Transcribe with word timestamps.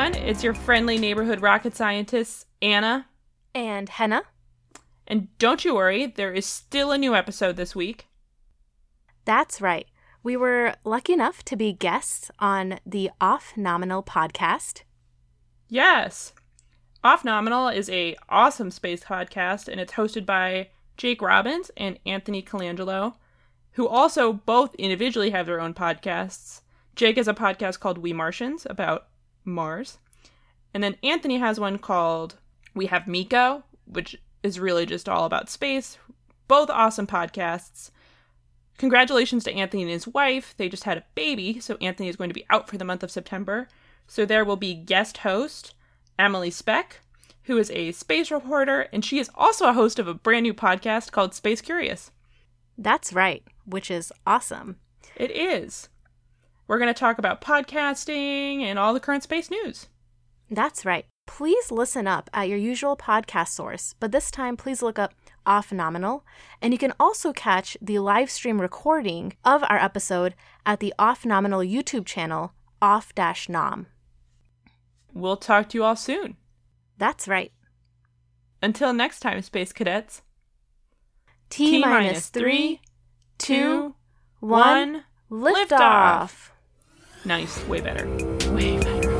It's 0.00 0.42
your 0.42 0.54
friendly 0.54 0.96
neighborhood 0.96 1.42
rocket 1.42 1.76
scientists, 1.76 2.46
Anna. 2.62 3.06
And 3.54 3.86
Henna. 3.86 4.22
And 5.06 5.28
don't 5.36 5.62
you 5.62 5.74
worry, 5.74 6.06
there 6.06 6.32
is 6.32 6.46
still 6.46 6.90
a 6.90 6.96
new 6.96 7.14
episode 7.14 7.56
this 7.56 7.76
week. 7.76 8.06
That's 9.26 9.60
right. 9.60 9.86
We 10.22 10.38
were 10.38 10.74
lucky 10.84 11.12
enough 11.12 11.44
to 11.44 11.56
be 11.56 11.74
guests 11.74 12.30
on 12.38 12.80
the 12.86 13.10
Off 13.20 13.52
Nominal 13.58 14.02
podcast. 14.02 14.84
Yes. 15.68 16.32
Off 17.04 17.22
Nominal 17.22 17.68
is 17.68 17.90
a 17.90 18.16
awesome 18.30 18.70
space 18.70 19.04
podcast 19.04 19.68
and 19.68 19.78
it's 19.82 19.92
hosted 19.92 20.24
by 20.24 20.70
Jake 20.96 21.20
Robbins 21.20 21.70
and 21.76 21.98
Anthony 22.06 22.42
Colangelo, 22.42 23.16
who 23.72 23.86
also 23.86 24.32
both 24.32 24.74
individually 24.76 25.30
have 25.30 25.44
their 25.44 25.60
own 25.60 25.74
podcasts. 25.74 26.62
Jake 26.96 27.18
has 27.18 27.28
a 27.28 27.34
podcast 27.34 27.80
called 27.80 27.98
We 27.98 28.14
Martians 28.14 28.66
about 28.70 29.08
Mars. 29.44 29.98
And 30.72 30.82
then 30.82 30.96
Anthony 31.02 31.38
has 31.38 31.58
one 31.58 31.78
called 31.78 32.36
We 32.74 32.86
Have 32.86 33.06
MECO, 33.06 33.64
which 33.86 34.16
is 34.42 34.60
really 34.60 34.86
just 34.86 35.08
all 35.08 35.24
about 35.24 35.50
space. 35.50 35.98
Both 36.48 36.70
awesome 36.70 37.06
podcasts. 37.06 37.90
Congratulations 38.78 39.44
to 39.44 39.52
Anthony 39.52 39.82
and 39.82 39.90
his 39.90 40.08
wife. 40.08 40.54
They 40.56 40.68
just 40.68 40.84
had 40.84 40.98
a 40.98 41.04
baby, 41.14 41.60
so 41.60 41.76
Anthony 41.80 42.08
is 42.08 42.16
going 42.16 42.30
to 42.30 42.34
be 42.34 42.46
out 42.48 42.68
for 42.68 42.78
the 42.78 42.84
month 42.84 43.02
of 43.02 43.10
September. 43.10 43.68
So 44.06 44.24
there 44.24 44.44
will 44.44 44.56
be 44.56 44.74
guest 44.74 45.18
host 45.18 45.74
Emily 46.18 46.50
Speck, 46.50 47.00
who 47.44 47.58
is 47.58 47.70
a 47.70 47.92
space 47.92 48.30
reporter, 48.30 48.88
and 48.92 49.04
she 49.04 49.18
is 49.18 49.30
also 49.34 49.68
a 49.68 49.72
host 49.72 49.98
of 49.98 50.08
a 50.08 50.14
brand 50.14 50.44
new 50.44 50.54
podcast 50.54 51.12
called 51.12 51.34
Space 51.34 51.60
Curious. 51.60 52.10
That's 52.78 53.12
right, 53.12 53.42
which 53.66 53.90
is 53.90 54.12
awesome. 54.26 54.76
It 55.16 55.30
is. 55.30 55.88
We're 56.70 56.78
going 56.78 56.86
to 56.86 56.94
talk 56.94 57.18
about 57.18 57.40
podcasting 57.40 58.62
and 58.62 58.78
all 58.78 58.94
the 58.94 59.00
current 59.00 59.24
space 59.24 59.50
news. 59.50 59.88
That's 60.48 60.84
right. 60.84 61.04
Please 61.26 61.72
listen 61.72 62.06
up 62.06 62.30
at 62.32 62.48
your 62.48 62.58
usual 62.58 62.96
podcast 62.96 63.48
source, 63.48 63.96
but 63.98 64.12
this 64.12 64.30
time 64.30 64.56
please 64.56 64.80
look 64.80 64.96
up 64.96 65.12
Off 65.44 65.72
Nominal, 65.72 66.24
and 66.62 66.72
you 66.72 66.78
can 66.78 66.92
also 67.00 67.32
catch 67.32 67.76
the 67.82 67.98
live 67.98 68.30
stream 68.30 68.60
recording 68.60 69.32
of 69.44 69.64
our 69.64 69.78
episode 69.78 70.36
at 70.64 70.78
the 70.78 70.94
Off 70.96 71.26
Nominal 71.26 71.58
YouTube 71.58 72.06
channel, 72.06 72.52
Off 72.80 73.12
Nom. 73.48 73.88
We'll 75.12 75.38
talk 75.38 75.70
to 75.70 75.78
you 75.78 75.82
all 75.82 75.96
soon. 75.96 76.36
That's 76.98 77.26
right. 77.26 77.50
Until 78.62 78.92
next 78.92 79.18
time, 79.18 79.42
Space 79.42 79.72
Cadets. 79.72 80.22
T 81.48 81.80
minus 81.80 82.28
three, 82.28 82.80
two, 83.38 83.96
one, 84.38 85.02
lift 85.30 85.72
off. 85.72 86.49
Nice. 87.24 87.62
Way 87.66 87.80
better. 87.80 88.06
Way 88.52 88.78
better. 88.78 89.19